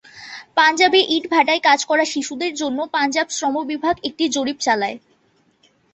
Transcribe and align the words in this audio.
পাঞ্জাবে 0.57 0.99
ইট 1.15 1.25
ভাটায় 1.31 1.61
কাজ 1.63 1.79
করা 1.85 2.05
শিশুদের 2.05 2.53
জন্য 2.55 2.79
পাঞ্জাব 2.93 3.27
শ্রম 3.29 3.55
বিভাগ 3.71 3.95
একটি 4.03 4.23
জরিপ 4.35 4.57
চালায়। 4.65 4.97